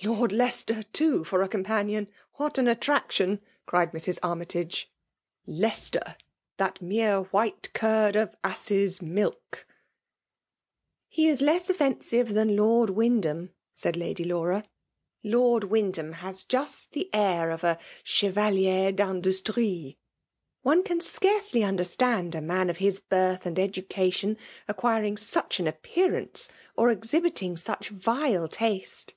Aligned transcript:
''Lord 0.06 0.30
Leicester/ 0.30 0.82
too, 0.82 1.24
for 1.24 1.40
a 1.40 1.48
companion! 1.48 2.10
What 2.34 2.58
an 2.58 2.66
attrs^ction 2.66 3.38
T' 3.40 3.46
cried 3.64 3.92
Mrs. 3.92 4.18
Army 4.22 4.44
tage.' 4.44 4.90
Leicester!— 5.64 6.16
that 6.58 6.82
mere 6.82 7.22
white 7.30 7.72
curd 7.72 8.14
of 8.14 8.36
ass's 8.44 9.00
milk 9.00 9.66
l* 9.66 9.74
""He 11.08 11.28
is 11.28 11.40
less 11.40 11.70
offensive 11.70 12.34
than 12.34 12.56
Lord 12.56 12.90
Wynd 12.90 13.24
ham/' 13.24 13.52
said 13.74 13.96
Lady 13.96 14.22
Laura. 14.22 14.64
''Lord 15.24 15.64
Wyndham 15.64 16.12
has 16.12 16.44
just 16.44 16.92
the 16.92 17.08
air 17.14 17.50
of 17.50 17.64
a 17.64 17.78
Chevalier 18.04 18.92
ft 18.92 19.00
Industrie. 19.14 19.96
One 20.60 20.82
can 20.84 21.00
scarcely 21.00 21.64
understand 21.64 22.34
a 22.34 22.42
man 22.42 22.68
of 22.68 22.76
his 22.76 23.00
birth 23.00 23.46
and 23.46 23.58
education 23.58 24.36
acquiring 24.68 25.16
such 25.16 25.58
an 25.58 25.66
appearance, 25.66 26.50
or 26.76 26.90
exhibiting 26.90 27.56
such 27.56 27.88
vile 27.88 28.46
taste." 28.46 29.14